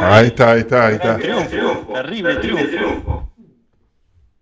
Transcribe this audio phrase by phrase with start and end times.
[0.00, 1.16] Ahí está, ahí está, ahí está.
[1.16, 3.32] Triunfo, terrible triunfo.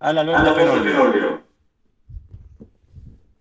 [0.00, 1.44] Al Alberto Fenolio.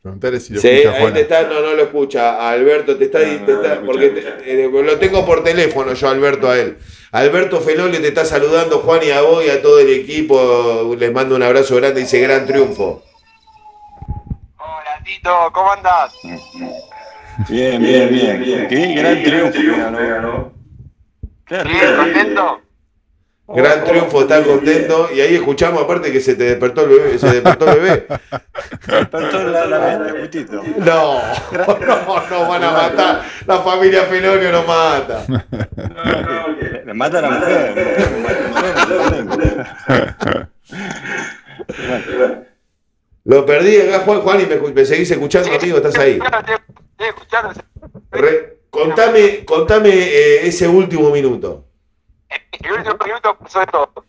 [0.01, 1.15] Preguntale si lo Sí, escucha ahí Juana.
[1.15, 2.49] te está, no, no lo escucha.
[2.49, 6.57] Alberto te está, te está- porque te- eh, lo tengo por teléfono yo, Alberto, a
[6.59, 6.78] él.
[7.13, 10.94] Alberto Feloli te está saludando, Juan y a vos y a todo el equipo.
[10.99, 13.01] Les mando un abrazo grande y dice gran triunfo.
[14.58, 16.13] Hola Tito, ¿cómo andás?
[17.49, 18.67] Bien, bien, bien.
[18.67, 20.52] Qué gran triunfo que ganó.
[21.63, 21.98] ¿Bien, Terrible.
[21.98, 22.62] contento?
[23.45, 25.09] Gran triunfo, está contento.
[25.13, 27.20] Y ahí escuchamos aparte que se te despertó el bebé.
[27.20, 28.07] Se despertó el bebé.
[28.88, 29.98] Despertó la, la.
[30.77, 31.21] No,
[31.52, 33.23] no, no van a matar.
[33.45, 35.26] La familia Felolio nos mata.
[36.85, 37.76] Le, mata a la mujer.
[37.76, 38.38] le mata
[39.07, 40.49] a la mujer.
[43.26, 46.20] Lo perdí acá, Juan, Juan, y me, me seguís escuchando, amigo, estás ahí.
[46.21, 47.54] Estoy escuchando.
[48.12, 51.66] Re- contame contame eh, ese último minuto.
[52.52, 54.05] El último minuto pasó de todo.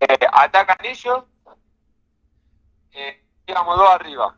[0.00, 1.24] Eh, atacan ellos.
[2.92, 4.36] Eh, íbamos dos arriba.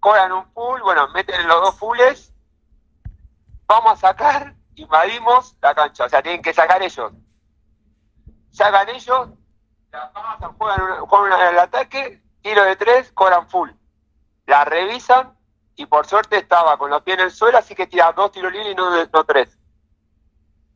[0.00, 2.32] Cobran un full, bueno, meten los dos fulles.
[3.66, 6.06] Vamos a sacar, invadimos la cancha.
[6.06, 7.12] O sea, tienen que sacar ellos.
[8.50, 9.28] Sacan ellos,
[9.92, 13.70] la pasan, juegan, juegan el ataque, tiro de tres, cobran full.
[14.46, 15.35] La revisan
[15.76, 18.52] y por suerte estaba con los pies en el suelo, así que tira dos tiros
[18.52, 19.56] libres y no, no tres.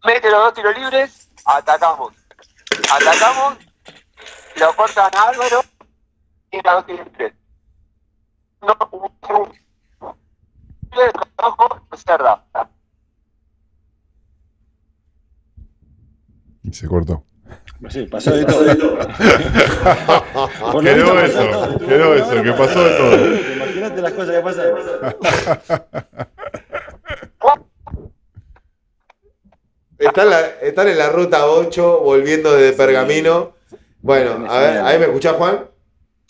[0.04, 2.14] Mete los dos tiros libres, atacamos.
[2.92, 3.58] Atacamos,
[4.56, 5.62] lo cortan a Álvaro,
[6.50, 7.34] tira dos tiros libres.
[8.62, 8.76] No,
[11.96, 12.44] cerra.
[16.62, 17.24] Y se cortó.
[17.88, 18.66] Sí, pasó de todo.
[20.82, 23.16] Quedó eso, quedó eso, que pasó de todo.
[23.56, 24.66] Imagínate las cosas que pasan.
[29.98, 33.52] Están, la- están en la ruta 8, volviendo desde Pergamino.
[34.00, 35.66] Bueno, a ver, ¿ahí me escuchás, Juan?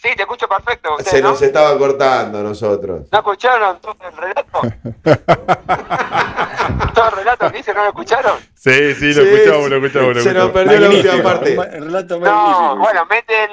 [0.00, 0.92] Sí, te escucho perfecto.
[0.92, 1.30] ¿ustedes Se no?
[1.30, 3.08] nos estaba cortando a nosotros.
[3.12, 4.61] ¿No escucharon todo el relato?
[6.94, 8.39] ¿Todo el relato que hice no lo escucharon?
[8.55, 9.70] Sí, sí, lo Sí, escuchamos, sí.
[9.70, 10.14] lo escuchamos.
[10.16, 11.52] lo Se nos perdió la última parte.
[11.52, 12.77] El relato No, magnífico.
[12.78, 13.50] bueno, mete el,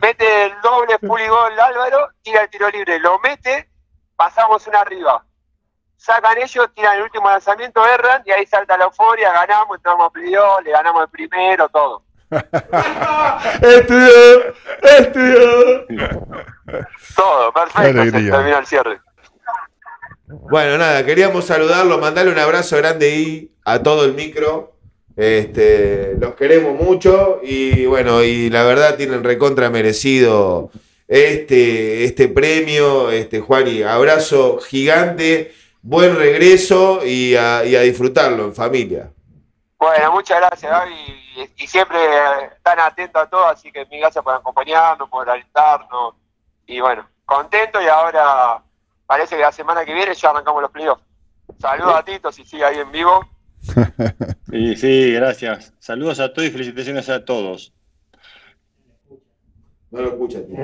[0.00, 3.68] mete el doble puligol Álvaro, tira el tiro libre, lo mete,
[4.16, 5.22] pasamos una arriba.
[5.96, 10.60] Sacan ellos, tiran el último lanzamiento, erran y ahí salta la euforia, ganamos, entramos a
[10.62, 12.02] le ganamos el primero, todo.
[13.62, 14.54] ¡Estudió!
[14.98, 15.86] ¡Estudió!
[17.14, 19.00] Todo, perfecto, se terminó el cierre.
[20.26, 24.72] Bueno, nada, queríamos saludarlo, mandarle un abrazo grande ahí a todo el micro.
[25.14, 30.70] Este, los queremos mucho y bueno, y la verdad tienen recontra merecido
[31.06, 38.46] este, este premio, este Juan, y abrazo gigante, buen regreso y a, y a disfrutarlo
[38.46, 39.10] en familia.
[39.78, 40.94] Bueno, muchas gracias, Gaby,
[41.36, 41.98] y, y siempre
[42.56, 46.14] están atentos a todo, así que mil gracias por acompañarnos, por alentarnos,
[46.66, 48.62] y bueno, contento y ahora
[49.06, 51.02] parece que la semana que viene ya arrancamos los playoffs.
[51.58, 53.24] Saludos a Tito, si sigue ahí en vivo.
[54.50, 55.72] Sí, sí, gracias.
[55.78, 57.72] Saludos a todos y felicitaciones a todos.
[59.90, 60.58] No lo escuchas, tío.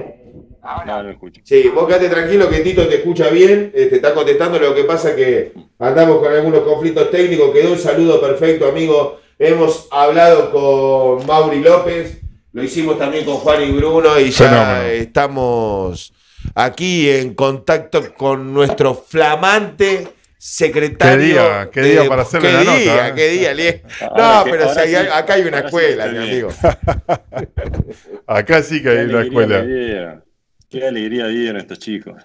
[0.85, 1.41] No, no escucho.
[1.45, 5.17] Sí, vos quedate tranquilo que Tito te escucha bien, te está contestando, lo que pasa
[5.17, 9.21] que andamos con algunos conflictos técnicos, quedó un saludo perfecto, amigo.
[9.39, 12.21] Hemos hablado con Mauri López,
[12.53, 14.83] lo hicimos también con Juan y Bruno y ya Fenómeno.
[14.89, 16.13] estamos
[16.55, 21.19] aquí en contacto con nuestro flamante secretario.
[21.27, 23.13] Qué día, qué día para hacerle qué la nota, día, ¿eh?
[23.15, 23.53] qué día,
[24.17, 26.49] No, que- pero si ahora hay- sí, acá hay una escuela, mi amigo.
[28.27, 29.63] Acá sí que hay una escuela.
[29.63, 30.25] dieron.
[30.69, 32.23] Qué alegría dieron estos chicos.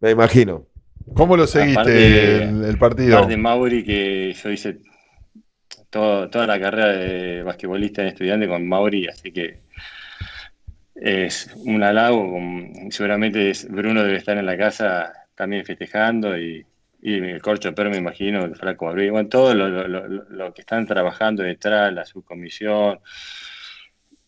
[0.00, 0.66] Me imagino.
[1.14, 3.16] ¿Cómo lo seguiste Aparte- el, el partido?
[3.18, 4.78] Aparte Mauri, que yo hice
[5.92, 9.58] todo- toda la carrera de basquetbolista en estudiante con Mauri, así que
[10.94, 12.38] es un halago.
[12.90, 16.64] seguramente es- Bruno debe estar en la casa también festejando y,
[17.02, 20.62] y el Corcho Per, me imagino, el Flaco Abril, bueno, todo lo, lo- lo- que
[20.62, 22.98] están trabajando detrás, la subcomisión,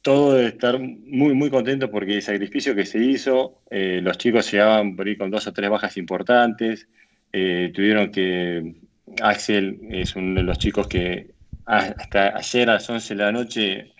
[0.02, 4.50] todo de estar muy, muy contento porque el sacrificio que se hizo, eh, los chicos
[4.52, 6.88] llegaban por ahí con dos o tres bajas importantes,
[7.32, 8.74] eh, tuvieron que,
[9.22, 11.33] Axel es uno de los chicos que
[11.66, 13.92] hasta ayer a las 11 de la noche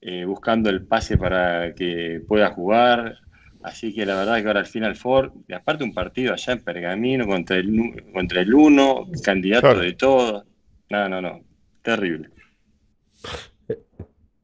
[0.00, 3.18] eh, buscando el pase para que pueda jugar,
[3.62, 6.64] así que la verdad que ahora al final Ford, y aparte un partido allá en
[6.64, 9.80] Pergamino contra el, contra el uno, candidato Claro.
[9.80, 10.44] de todo,
[10.90, 11.40] no, no, no,
[11.82, 12.30] terrible.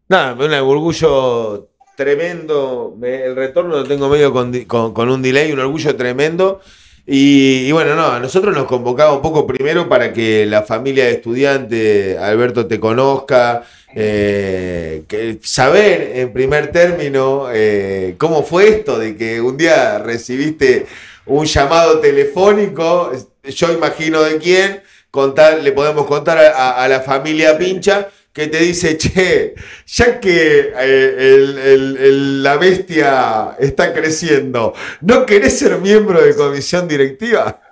[0.08, 2.94] Nada, un orgullo tremendo.
[2.98, 6.60] Me- el retorno lo tengo medio con, con- con un delay, un orgullo tremendo.
[7.10, 12.18] Y, bueno, no, nosotros nos convocaba un poco primero para que la familia de estudiante,
[12.18, 13.62] Alberto, te conozca,
[13.94, 20.84] eh, que saber en primer término eh, cómo fue esto de que un día recibiste
[21.24, 23.10] un llamado telefónico,
[23.42, 28.96] yo imagino de quién, contar, le podemos contar a la familia Pincha que te dice,
[28.96, 29.54] che,
[29.86, 37.62] ya que eh, la bestia está creciendo, ¿no querés ser miembro de comisión directiva?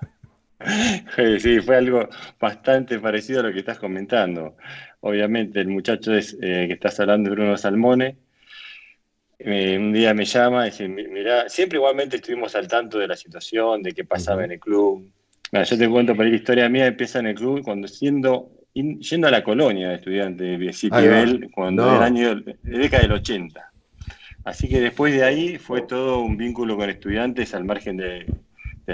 [1.39, 2.09] Sí, fue algo
[2.41, 4.57] bastante parecido a lo que estás comentando.
[5.01, 8.17] Obviamente, el muchacho es, eh, que estás hablando de Bruno Salmone.
[9.39, 13.17] Eh, un día me llama y dice, mira, siempre igualmente estuvimos al tanto de la
[13.17, 15.09] situación, de qué pasaba en el club.
[15.53, 19.31] yo te cuento, para la historia mía empieza en el club cuando siendo yendo a
[19.31, 23.73] la colonia de estudiantes de Citibel, cuando el año, de década del 80.
[24.45, 28.27] Así que después de ahí fue todo un vínculo con estudiantes al margen de,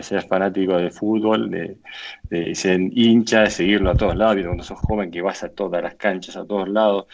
[0.01, 5.11] ser fanático de fútbol, de, ser hincha, de seguirlo a todos lados, cuando sos joven
[5.11, 7.07] que vas a todas las canchas, a todos lados.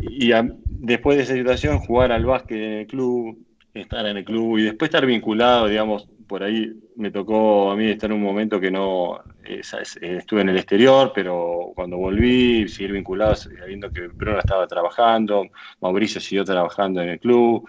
[0.00, 0.30] Y
[0.68, 3.38] después de esa situación, jugar al básquet en el club,
[3.74, 7.90] estar en el club y después estar vinculado, digamos, por ahí me tocó a mí
[7.90, 13.36] estar en un momento que no estuve en el exterior, pero cuando volví, seguir vinculado,
[13.36, 15.46] sabiendo que Bruno estaba trabajando,
[15.80, 17.68] Mauricio siguió trabajando en el club,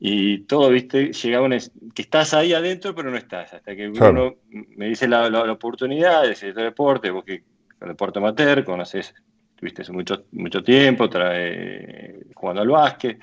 [0.00, 1.58] y todo, viste, llegaba una,
[1.94, 6.34] que estás ahí adentro, pero no estás, hasta que Bruno me dice la, oportunidad de
[6.34, 7.44] ser deporte, vos que
[7.80, 9.14] el deporte amateur, conoces,
[9.54, 13.20] tuviste mucho, mucho tiempo trae, jugando al básquet,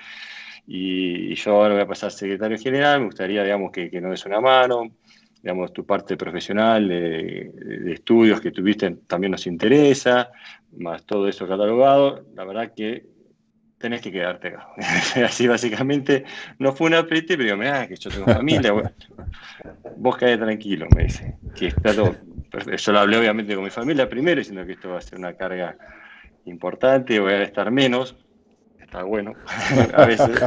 [0.68, 4.26] y, yo ahora voy a pasar secretario general, me gustaría, digamos, que, que nos des
[4.26, 4.92] una mano,
[5.42, 10.32] digamos, tu parte profesional de, estudios que tuviste también nos interesa,
[10.78, 13.06] más todo eso catalogado, la verdad que
[13.78, 14.68] tenés que quedarte acá.
[15.26, 16.26] Así básicamente
[16.60, 18.74] no fue un apriete, pero me que yo tengo familia,
[19.98, 22.16] vos quedate tranquilo, me dice, que está todo.
[22.78, 25.34] Yo lo hablé obviamente con mi familia primero, diciendo que esto va a ser una
[25.34, 25.78] carga
[26.46, 28.18] importante, voy a estar menos,
[28.82, 29.34] está bueno
[29.94, 30.42] a veces.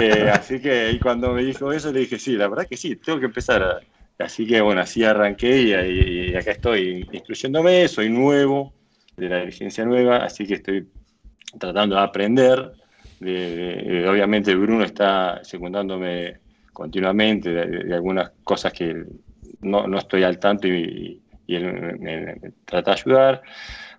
[0.00, 2.96] Eh, así que y cuando me dijo eso le dije, sí, la verdad que sí,
[2.96, 3.80] tengo que empezar.
[4.20, 8.74] Así que bueno, así arranqué y, acá estoy instruyéndome, soy nuevo,
[9.16, 10.88] de la licencia nueva, así que estoy
[11.58, 12.72] tratando de aprender.
[13.20, 16.38] obviamente Bruno está secundándome
[16.72, 19.04] continuamente de, algunas cosas que
[19.62, 23.42] no, no, estoy al tanto y, él me, trata de ayudar.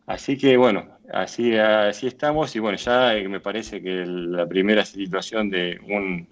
[0.06, 5.50] Así que bueno, así, así estamos y bueno, ya me parece que la primera situación
[5.50, 6.28] de un,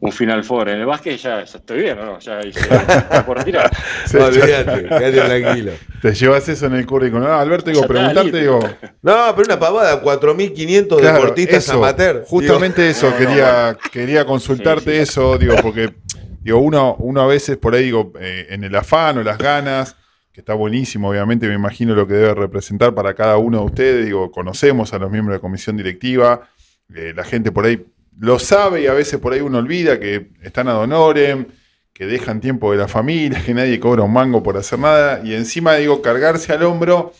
[0.00, 2.18] un Final Four en el básquet ya, estoy bien, ¿no?
[2.20, 3.70] Ya, ya por retirar.
[4.14, 5.72] no, olvídate, quédate tranquilo.
[6.00, 7.24] Te llevas eso en el currículum.
[7.24, 8.60] No, Alberto, digo, preguntarte, digo.
[9.02, 12.24] No, pero una pavada, 4.500 deportistas amateur.
[12.26, 15.94] Justamente eso, quería, quería consultarte eso, digo, porque
[16.40, 19.96] digo, uno, uno a veces por ahí, digo, eh, en el afán o las ganas,
[20.32, 24.06] que está buenísimo, obviamente me imagino lo que debe representar para cada uno de ustedes.
[24.06, 26.48] Digo, conocemos a los miembros de comisión directiva,
[26.94, 27.84] eh, la gente por ahí
[28.18, 31.46] lo sabe y a veces por ahí uno olvida que están a honorem,
[31.92, 35.34] que dejan tiempo de la familia, que nadie cobra un mango por hacer nada y
[35.34, 37.12] encima digo cargarse al hombro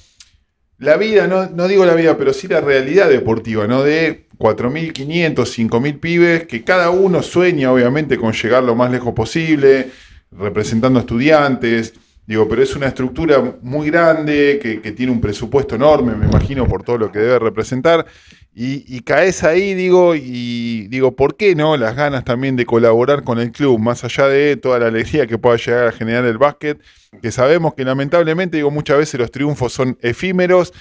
[0.81, 3.83] la vida, no, no digo la vida, pero sí la realidad deportiva, ¿no?
[3.83, 9.91] De 4.500, 5.000 pibes, que cada uno sueña obviamente con llegar lo más lejos posible,
[10.31, 11.93] representando estudiantes,
[12.31, 16.85] Digo, pero es una estructura muy grande, que, tiene un presupuesto enorme, me imagino, por
[16.85, 18.07] todo lo que debe representar.
[18.55, 21.77] Y, caes ahí, digo, y digo, ¿por qué no?
[21.77, 25.39] Las ganas también de colaborar con el club, más allá de toda la alegría que
[25.39, 26.81] pueda llegar a generar el básquet,
[27.21, 30.73] que sabemos que lamentablemente, digo, muchas veces los triunfos son efímeros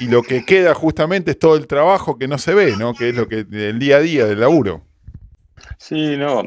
[0.00, 2.92] y lo que queda justamente es todo el trabajo que no se ve, ¿no?
[2.92, 4.87] Que es lo que el día a día del laburo.
[5.78, 6.42] Sí, no,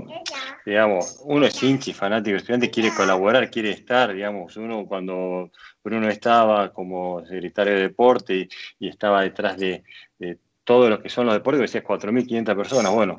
[0.65, 6.73] digamos, uno es hinchi, fanático, estudiante, quiere colaborar, quiere estar, digamos, uno cuando Bruno estaba
[6.73, 9.83] como secretario de deporte y, estaba detrás de,
[10.19, 13.15] de todo lo que son los deportes, decías 4.500 personas, bueno,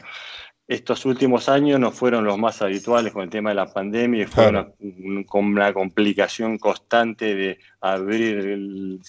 [0.72, 4.26] estos últimos años no fueron los más habituales con el tema de la pandemia y
[4.26, 4.72] fue una,
[5.32, 9.00] una, complicación constante de abrir el,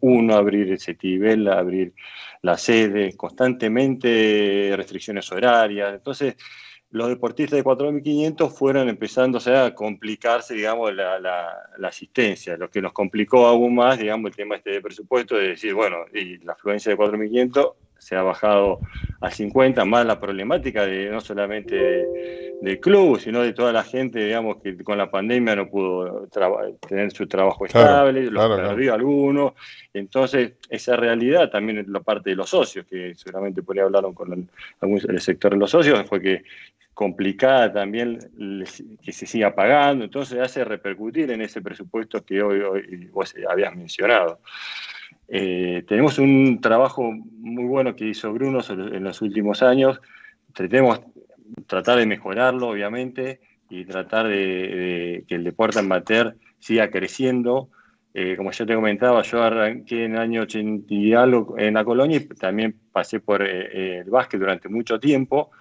[0.00, 1.94] uno, abrir el CETIBEL, abrir
[2.42, 5.94] la sede, constantemente restricciones horarias.
[5.94, 6.34] Entonces,
[6.90, 12.92] los deportistas de 4.500 fueron empezando a complicarse, digamos, la, la, asistencia, lo que nos
[12.92, 16.90] complicó aún más, digamos, el tema este de presupuesto, de decir, bueno, y la afluencia
[16.90, 18.80] de 4.500 se ha bajado
[19.20, 22.08] a 50, más la problemática de no solamente
[22.60, 26.26] del club, sino de toda la gente, digamos, que con la pandemia no pudo
[26.88, 29.52] tener su trabajo estable, lo perdió algunos.
[29.92, 34.14] Entonces, esa realidad también es la parte de los socios, que seguramente por ahí hablaron
[34.14, 34.48] con el,
[35.08, 36.42] el sector de los socios, fue que
[36.94, 38.18] complicada también
[39.02, 43.74] que se siga pagando, entonces hace repercutir en ese presupuesto que hoy, hoy vos habías
[43.74, 44.40] mencionado.
[45.32, 50.00] Eh, tenemos un trabajo muy bueno que hizo Bruno en los últimos años.
[50.52, 51.00] Tratemos
[51.66, 57.70] tratar de mejorarlo, obviamente, y tratar de, que el deporte amateur siga creciendo.
[58.12, 61.84] Eh, como ya te comentaba, yo arranqué en el año 80 y algo en la
[61.84, 65.52] colonia y también pasé por eh, el básquet durante mucho tiempo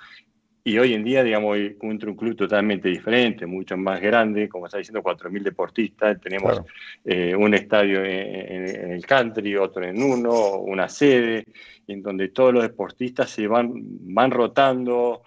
[0.63, 4.77] y hoy en día, digamos, encuentro un club totalmente diferente, mucho más grande, como está
[4.77, 6.19] diciendo, 4.000 deportistas.
[6.19, 6.61] Tenemos
[7.05, 11.45] eh, un estadio en, el country, otro en uno, una sede,
[11.87, 15.23] en donde todos los deportistas se van, van rotando.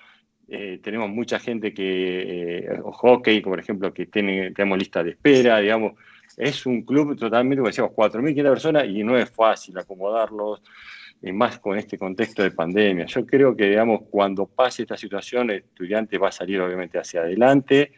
[0.49, 5.59] Eh, tenemos mucha gente que, eh, hockey, por ejemplo, que tiene, tenemos lista de espera,
[5.59, 5.95] digamos.
[6.37, 10.63] Es un club totalmente, como decíamos, 4.500 personas y no es fácil acomodarlos
[11.23, 13.07] y más con este contexto de pandemia.
[13.07, 17.21] Yo creo que, digamos, cuando pase esta situación, el estudiante va a salir obviamente hacia
[17.21, 17.93] adelante,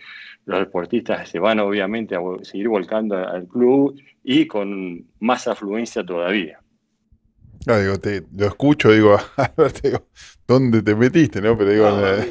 [0.45, 6.61] los deportistas se van obviamente a seguir volcando al club y con más afluencia todavía.
[7.67, 9.19] No, digo, te, lo escucho, digo,
[9.83, 10.07] digo,
[10.47, 11.41] ¿dónde te metiste?
[11.41, 11.57] ¿no?
[11.57, 12.29] Pero digo, eh,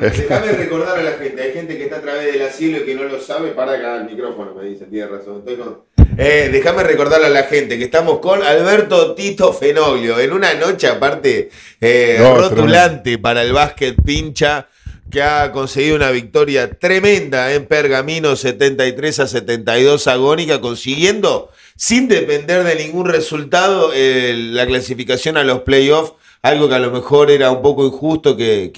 [0.00, 2.94] déjame recordar a la gente, hay gente que está a través del asilo y que
[2.94, 5.38] no lo sabe, para acá el micrófono, me dicen, tiene razón.
[5.38, 5.84] Estoy con,
[6.18, 10.86] eh, déjame recordarle a la gente que estamos con Alberto Tito Fenoglio en una noche
[10.86, 11.48] aparte
[11.80, 14.68] eh, rotulante para el básquet pincha
[15.12, 22.64] que ha conseguido una victoria tremenda en Pergamino 73 a 72 agónica, consiguiendo sin depender
[22.64, 27.60] de ningún resultado la clasificación a los playoffs, algo que a lo mejor era un
[27.60, 28.72] poco injusto que,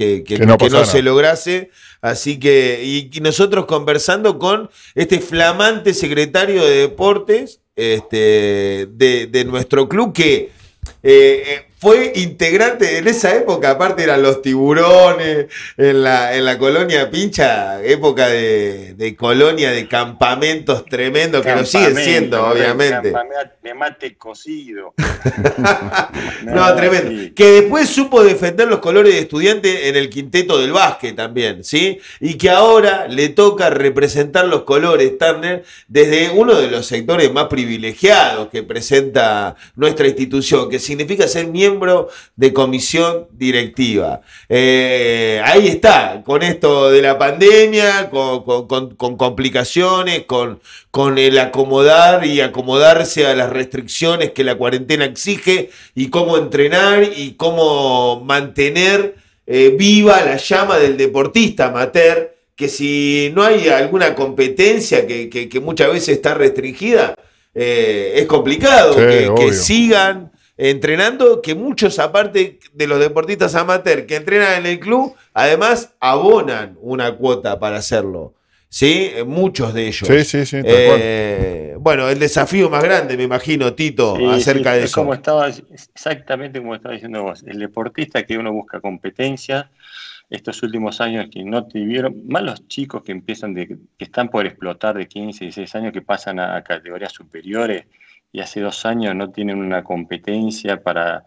[0.72, 1.70] no se lograse.
[2.02, 10.12] Así que, y, nosotros conversando con este flamante secretario de deportes este, de, nuestro club
[10.12, 10.50] que
[11.02, 16.56] eh, eh, fue integrante en esa época, aparte eran los tiburones, en la, en la
[16.56, 23.12] colonia Pincha, época de, colonia, de campamentos tremendos, que lo siguen siendo, obviamente.
[23.62, 24.94] Me mate cocido.
[26.44, 27.34] no, tremendo.
[27.34, 31.98] Que después supo defender los colores de estudiante en el quinteto del básquet también, ¿sí?
[32.18, 37.48] Y que ahora le toca representar los colores, Turner, desde uno de los sectores más
[37.48, 41.73] privilegiados que presenta nuestra institución, que significa ser miembro
[42.36, 44.22] de comisión directiva.
[44.48, 52.40] Eh, ahí está, con esto de la pandemia, con, complicaciones, con, con el acomodar y
[52.40, 59.16] acomodarse a las restricciones que la cuarentena exige y cómo entrenar y cómo mantener
[59.46, 65.92] eh, viva la llama del deportista amateur, que si no hay alguna competencia que, muchas
[65.92, 67.14] veces está restringida,
[67.54, 74.60] eh, es complicado que, sigan entrenando, que muchos, aparte de los deportistas amateur que entrenan
[74.60, 78.34] en el club, además abonan una cuota para hacerlo.
[78.68, 79.12] ¿Sí?
[79.24, 80.08] Muchos de ellos.
[80.08, 80.60] Sí, sí, sí.
[80.64, 85.00] Eh, bueno, el desafío más grande, me imagino, Tito, acerca de eso.
[85.00, 87.44] Como estaba, exactamente como estaba diciendo vos.
[87.46, 89.70] El deportista que uno busca competencia,
[90.28, 94.44] estos últimos años que no tuvieron, más los chicos que empiezan de, que están por
[94.44, 97.84] explotar de 15, 16 años, que pasan a categorías superiores,
[98.34, 101.22] y hace dos años no tienen una competencia para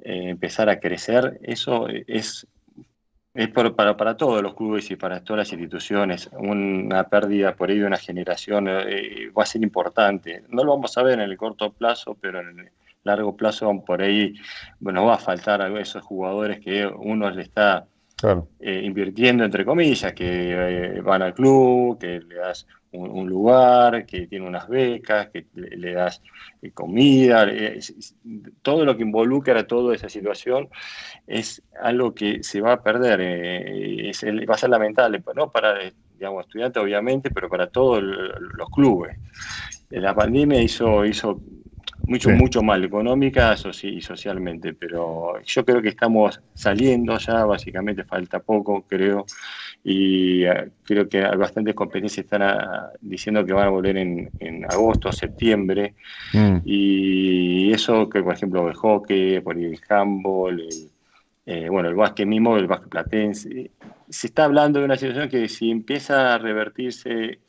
[0.00, 2.46] eh, empezar a crecer, eso es,
[3.34, 6.30] es para, para, todos los clubes y para todas las instituciones.
[6.34, 10.44] Una pérdida por ahí de una generación eh, va a ser importante.
[10.48, 12.70] No lo vamos a ver en el corto plazo, pero en el
[13.02, 14.36] largo plazo por ahí
[14.78, 17.84] bueno, va a faltar a esos jugadores que uno le está
[18.60, 24.46] eh, invirtiendo, entre comillas, que van al club, que le das un, lugar, que tiene
[24.46, 26.22] unas becas, que le, das
[26.60, 27.46] eh, comida,
[28.62, 30.68] todo lo que involucra toda esa situación
[31.26, 34.12] es algo que se va a perder, eh,
[34.48, 35.78] va a ser lamentable, pues, no para
[36.22, 39.18] digamos, estudiantes obviamente, pero para todos los clubes.
[39.90, 41.40] La pandemia hizo, hizo
[42.06, 48.40] mucho, mucho mal, económica y socialmente, pero yo creo que estamos saliendo ya, básicamente falta
[48.40, 49.26] poco, creo,
[49.84, 54.30] y eh, creo que bastantes competencias están ah, diciendo que van a volver en,
[54.68, 55.94] agosto, septiembre,
[56.32, 56.58] mm.
[56.64, 60.90] y eso que, por ejemplo, el hockey, por el handball, el,
[61.46, 63.70] eh, bueno, el básquet mismo, el básquet platense,
[64.08, 67.40] se está hablando de una situación que si empieza a revertirse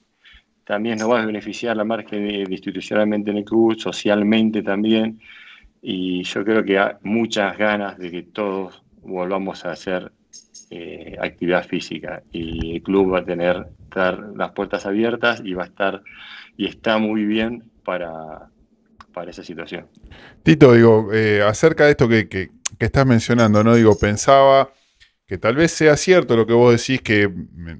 [0.63, 5.19] también nos va a beneficiar la margen institucionalmente en el club, socialmente también.
[5.81, 10.11] y yo creo que hay muchas ganas de que todos volvamos a hacer
[10.75, 13.67] eh, actividad física y el club va a tener
[14.35, 16.01] las puertas abiertas y va a estar
[16.57, 18.49] y está muy bien para,
[19.13, 19.85] para esa situación.
[20.41, 22.49] Tito, digo, eh, acerca de esto que, que,
[22.79, 23.75] estás mencionando, ¿no?
[23.75, 24.73] Digo, pensaba
[25.27, 27.79] que tal vez sea cierto lo que vos decís, que mm,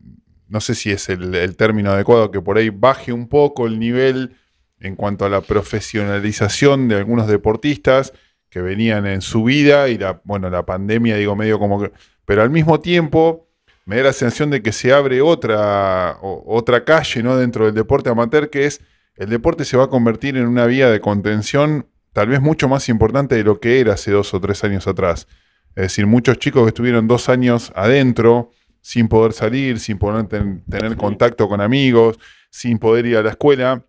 [0.49, 3.79] no sé si es el, el término adecuado, que por ahí baje un poco el
[3.79, 4.35] nivel
[4.79, 8.13] en cuanto a la profesionalización de algunos deportistas
[8.53, 11.91] que venían en su vida y la, bueno, la pandemia, digo, medio como que...
[12.23, 13.49] Pero al mismo tiempo
[13.85, 17.35] me da la sensación de que se abre otra, otra calle ¿no?
[17.35, 18.79] dentro del deporte amateur, que es
[19.15, 22.89] el deporte se va a convertir en una vía de contención tal vez mucho más
[22.89, 25.27] importante de lo que era hace dos o tres años atrás.
[25.69, 30.95] Es decir, muchos chicos que estuvieron dos años adentro, sin poder salir, sin poder tener
[30.95, 32.19] contacto con amigos,
[32.51, 33.83] sin poder ir a la escuela,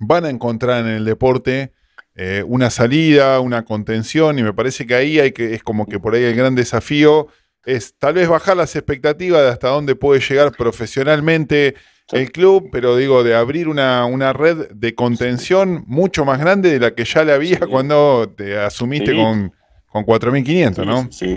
[0.00, 1.72] van a encontrar en el deporte
[2.14, 5.98] eh, una salida, una contención, y me parece que ahí hay que, es como que
[5.98, 7.28] por ahí el gran desafío
[7.64, 11.74] es tal vez bajar las expectativas de hasta dónde puede llegar profesionalmente
[12.10, 16.94] el club, pero digo, de abrir una, red de contención mucho más grande de la
[16.94, 19.52] que ya le había cuando te asumiste con,
[19.86, 21.10] con 4.500, ¿no?
[21.10, 21.36] Sí,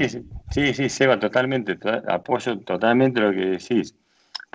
[0.52, 1.78] sí, sí, Seba, totalmente,
[2.08, 3.96] apoyo totalmente lo que decís.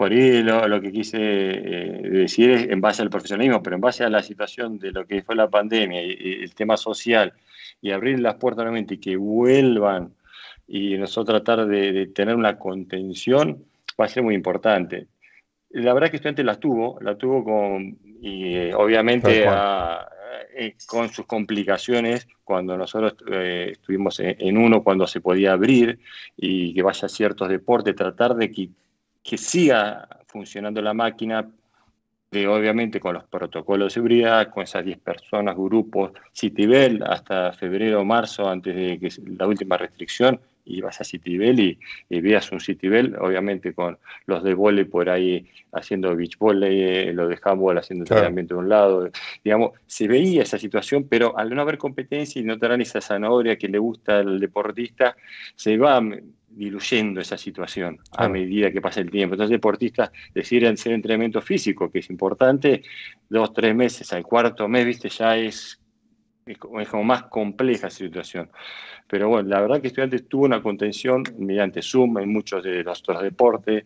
[0.00, 4.02] Por ahí lo, que quise eh, decir es en base al profesionalismo, pero en base
[4.02, 7.34] a la situación de lo que fue la pandemia y, el tema social
[7.82, 10.14] y abrir las puertas nuevamente y que vuelvan
[10.66, 13.62] y nosotros tratar de, tener una contención
[14.00, 15.06] va a ser muy importante.
[15.68, 21.26] La verdad que estudiante la tuvo, la tuvo con, y eh, obviamente eh, con sus
[21.26, 25.98] complicaciones cuando nosotros estuvimos en, en, uno, cuando se podía abrir
[26.38, 28.70] y que vaya a ciertos deportes, tratar de que
[29.22, 31.48] que siga funcionando la máquina,
[32.30, 38.00] de, obviamente con los protocolos de seguridad, con esas 10 personas, grupos, Citibel, hasta febrero
[38.00, 40.40] o marzo, antes de que la última restricción,
[40.76, 45.46] ibas a Citibel y, y veías un Citibel, obviamente con los de vole por ahí
[45.72, 49.10] haciendo beach volley, eh, los de handball haciendo entrenamiento de un lado,
[49.44, 53.56] digamos, se veía esa situación, pero al no haber competencia y no tener esa zanahoria
[53.56, 55.16] que le gusta al deportista,
[55.54, 56.00] se va
[56.50, 59.34] diluyendo esa situación a medida que pasa el tiempo.
[59.34, 62.82] Entonces, deportistas deciden hacer entrenamiento físico, que es importante,
[63.28, 65.79] dos, tres meses, al cuarto mes, viste, ya es,
[66.46, 68.50] es, como más compleja esa situación.
[69.06, 73.00] Pero bueno, la verdad que Estudiantes tuvo una contención mediante Zoom en muchos de los
[73.00, 73.84] otros deportes.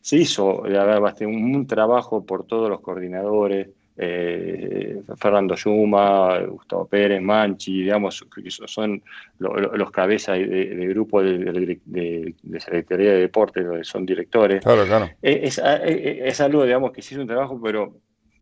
[0.00, 7.22] Se hizo, la verdad, un trabajo por todos los coordinadores, eh, Fernando Yuma, Gustavo Pérez,
[7.22, 9.02] Manchi, digamos, que son
[9.38, 14.62] los cabezas de, grupo de, de, Secretaría de Deportes, son directores.
[14.62, 15.10] Claro, claro.
[15.22, 17.94] Es, es, algo, digamos, que sí es un trabajo, pero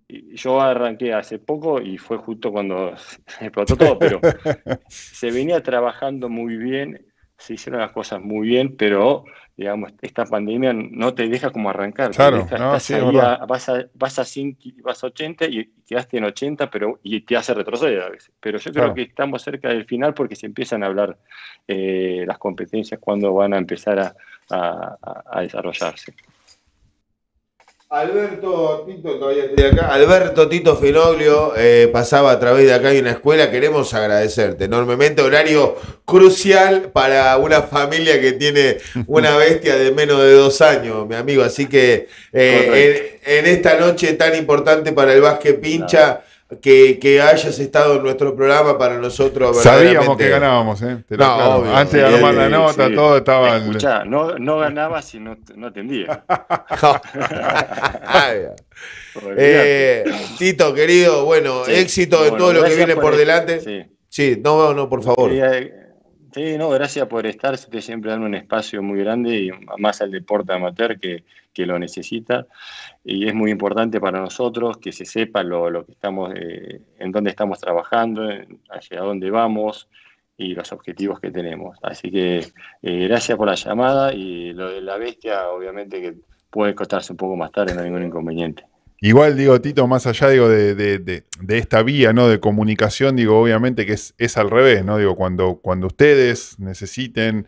[0.08, 2.94] yo arranqué hace poco y fue justo cuando
[3.40, 4.20] explotó todo, pero
[4.88, 7.06] se venía trabajando muy bien,
[7.38, 9.24] se hicieron las cosas muy bien, pero
[9.56, 12.10] digamos, esta pandemia no te deja como arrancar.
[12.10, 17.36] Claro, vas, a, vas, a, vas, a 80 y quedaste en 80 pero, y te
[17.36, 18.32] hace retroceder a veces.
[18.40, 21.18] Pero yo creo que estamos cerca del final porque se empiezan a hablar
[21.68, 24.16] eh, las competencias cuando van a empezar
[24.50, 26.14] a desarrollarse.
[27.94, 29.87] Alberto Tito, todavía estoy acá.
[29.87, 33.52] Alberto Tito Finoglio eh, pasaba a través de acá hay una escuela.
[33.52, 35.22] Queremos agradecerte enormemente.
[35.22, 41.14] Horario crucial para una familia que tiene una bestia de menos de dos años, mi
[41.14, 41.44] amigo.
[41.44, 46.23] Así que eh, en, esta noche tan importante para el básquet pincha
[46.61, 49.62] que, hayas estado en nuestro programa para nosotros.
[49.62, 51.04] Sabíamos que ganábamos, ¿eh?
[51.18, 53.57] Antes de armar la nota, todo estaba.
[53.57, 56.24] Escuchá, no, no ganaba si no, no atendía.
[59.37, 60.04] eh,
[60.38, 63.61] Tito, querido, bueno, éxito en todo lo que viene por, delante.
[63.61, 63.85] Sí.
[64.09, 65.30] sí, no, no, por favor.
[66.34, 67.56] Sí, no, gracias por estar.
[67.56, 72.48] Siempre dan un espacio muy grande y más al deporte amateur que, que lo necesita.
[73.04, 77.30] Y es muy importante para nosotros que se sepa lo, que estamos, eh, en dónde
[77.30, 78.28] estamos trabajando,
[78.68, 79.88] hacia dónde vamos
[80.36, 81.78] y los objetivos que tenemos.
[81.82, 82.38] Así que
[82.82, 86.16] eh, gracias por la llamada y lo de la bestia, obviamente que
[86.50, 88.66] puede costarse un poco más tarde, no hay ningún inconveniente.
[89.00, 92.28] Igual, digo, Tito, más allá digo, de, esta vía ¿no?
[92.28, 94.96] de comunicación, digo, obviamente que es, al revés, ¿no?
[94.96, 97.46] Digo, cuando, cuando ustedes necesiten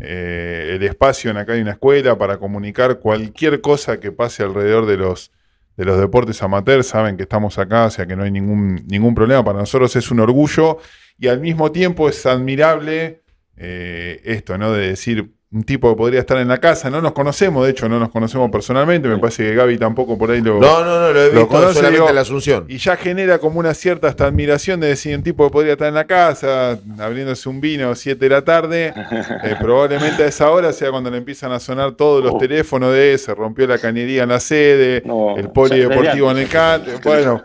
[0.00, 4.86] eh, el espacio en acá hay una escuela para comunicar cualquier cosa que pase alrededor
[4.86, 5.32] de los,
[5.76, 9.14] de los deportes amateurs, saben que estamos acá, o sea que no hay ningún, ningún
[9.14, 9.44] problema.
[9.44, 10.78] Para nosotros es un orgullo
[11.18, 13.22] y al mismo tiempo es admirable
[13.56, 14.72] eh, esto, ¿no?
[14.72, 16.90] De decir, un tipo que podría estar en la casa.
[16.90, 19.08] No nos conocemos, de hecho, no nos conocemos personalmente.
[19.08, 20.60] Me parece que Gaby tampoco por ahí lo.
[20.60, 22.64] No, no, no, lo he visto conoce, solamente digo, en la Asunción.
[22.68, 25.88] Y ya genera como una cierta hasta admiración de decir un tipo que podría estar
[25.88, 28.92] en la casa, abriéndose un vino a 7 de la tarde.
[29.44, 32.38] eh, probablemente a esa hora sea cuando le empiezan a sonar todos los Oh.
[32.38, 36.48] teléfonos de se rompió la cañería en la sede, No, el polideportivo ya en el
[36.48, 36.92] cante.
[37.02, 37.42] Bueno,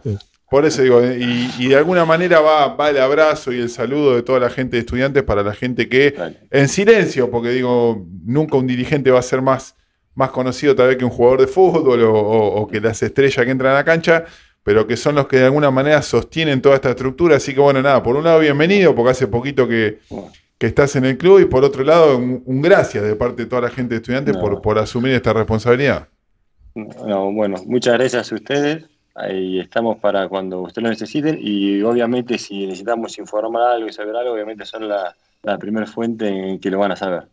[0.53, 4.15] por eso digo, y, y de alguna manera va, va el abrazo y el saludo
[4.15, 6.13] de toda la gente de estudiantes para la gente que
[6.51, 9.75] en silencio, porque digo, nunca un dirigente va a ser más,
[10.13, 13.43] más conocido tal vez que un jugador de fútbol o, o- o que las estrellas
[13.43, 14.25] que entran a la cancha,
[14.63, 17.37] pero que son los que de alguna manera sostienen toda esta estructura.
[17.37, 19.97] Así que bueno, nada, por un lado bienvenido, porque hace poquito que,
[20.59, 23.49] que estás en el club, y por otro lado un, un gracias de parte de
[23.49, 24.39] toda la gente de estudiantes No.
[24.41, 26.09] por, por asumir esta responsabilidad.
[26.75, 28.85] No, bueno, muchas gracias a ustedes.
[29.15, 34.15] Ahí estamos para cuando ustedes lo necesiten y obviamente si necesitamos informar algo y saber
[34.15, 37.27] algo, obviamente son la, la primera fuente en que lo van a saber.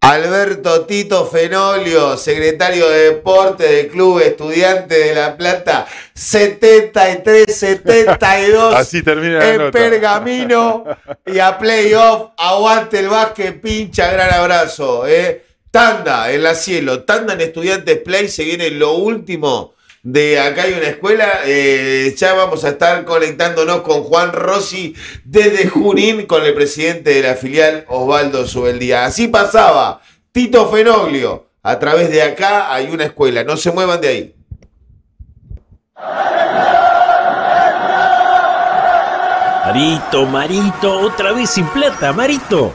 [0.00, 9.38] Alberto Tito Fenolio, secretario de Deporte del Club Estudiante de La Plata, 73-72 Así termina
[9.38, 9.72] la en nota.
[9.72, 10.84] Pergamino
[11.26, 12.30] y a playoff.
[12.36, 15.04] Aguante el básquet, pincha, gran abrazo.
[15.06, 15.44] eh.
[15.70, 20.74] Tanda en la cielo, tanda en Estudiantes Play, se viene lo último de acá hay
[20.74, 21.26] una escuela.
[21.44, 27.22] eh, ya vamos a estar conectándonos con Juan Rossi desde Junín con el presidente de
[27.22, 29.04] la filial Osvaldo Subeldía.
[29.04, 30.00] Así pasaba
[30.32, 31.48] Tito Fenoglio.
[31.62, 34.34] A través de acá hay una escuela, no se muevan de ahí.
[39.66, 42.74] Marito, Marito, otra vez sin plata, Marito.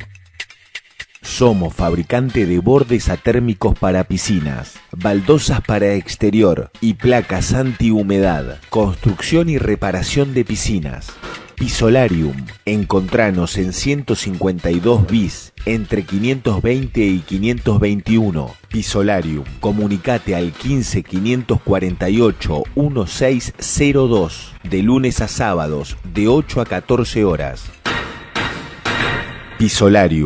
[1.27, 9.59] Somos fabricante de bordes atérmicos para piscinas, baldosas para exterior y placas antihumedad, construcción y
[9.59, 11.09] reparación de piscinas.
[11.57, 12.37] Pisolarium.
[12.65, 18.55] Encontranos en 152 bis entre 520 y 521.
[18.69, 19.45] Pisolarium.
[19.61, 27.65] Comunicate al 15 548 1602 de lunes a sábados de 8 a 14 horas.
[29.59, 30.15] Pisolarium.